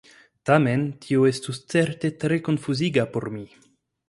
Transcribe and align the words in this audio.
Tamen 0.49 0.85
tio 1.05 1.27
estus 1.31 1.59
certe 1.75 2.13
tre 2.25 2.41
konfuziga 2.49 3.07
por 3.15 3.31
mi! 3.37 3.47